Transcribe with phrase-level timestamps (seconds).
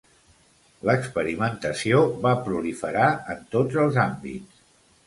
[0.89, 3.07] L'experimentació va proliferar
[3.37, 4.69] en tots els àmbits.